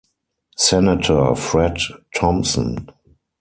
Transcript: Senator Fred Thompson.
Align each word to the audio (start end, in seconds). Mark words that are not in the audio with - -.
Senator 0.57 1.35
Fred 1.35 1.77
Thompson. 2.15 2.87